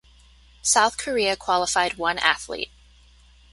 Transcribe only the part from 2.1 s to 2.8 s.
athlete.